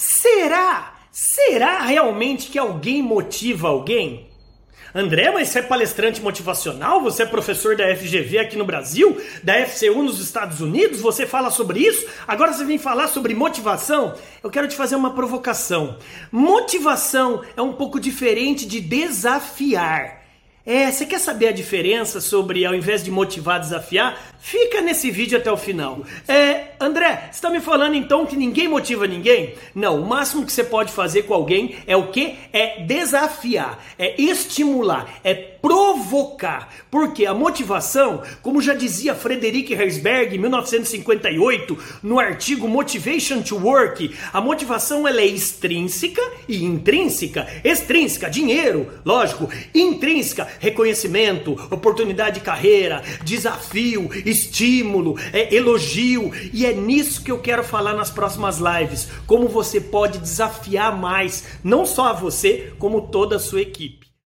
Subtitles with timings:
[0.00, 0.94] Será?
[1.10, 4.28] Será realmente que alguém motiva alguém?
[4.94, 7.02] André, mas você é palestrante motivacional?
[7.02, 9.20] Você é professor da FGV aqui no Brasil?
[9.42, 11.00] Da FCU nos Estados Unidos?
[11.00, 12.06] Você fala sobre isso?
[12.28, 14.14] Agora você vem falar sobre motivação?
[14.40, 15.98] Eu quero te fazer uma provocação.
[16.30, 20.18] Motivação é um pouco diferente de desafiar.
[20.70, 24.16] É, você quer saber a diferença sobre ao invés de motivar, desafiar?
[24.38, 26.04] Fica nesse vídeo até o final.
[26.28, 26.57] É,
[26.88, 29.54] André, está me falando então que ninguém motiva ninguém?
[29.74, 32.34] Não, o máximo que você pode fazer com alguém é o que?
[32.50, 36.72] É desafiar, é estimular, é provocar.
[36.90, 44.14] Porque a motivação, como já dizia Frederic Herzberg em 1958, no artigo Motivation to Work,
[44.32, 47.46] a motivação ela é extrínseca e intrínseca.
[47.62, 49.50] Extrínseca, dinheiro, lógico.
[49.74, 56.32] Intrínseca, reconhecimento, oportunidade de carreira, desafio, estímulo, é, elogio.
[56.52, 59.08] E é nisso que eu quero falar nas próximas lives.
[59.26, 64.07] Como você pode desafiar mais, não só a você, como toda a sua equipe.